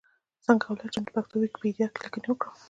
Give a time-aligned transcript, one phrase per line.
[0.45, 2.53] څنګه کولای شم چې پښتو ويکيپېډيا کې ليکنې وکړم؟